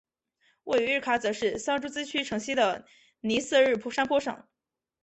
[0.63, 2.87] 位于日喀则市桑珠孜区城西的
[3.19, 4.47] 尼色日山坡上。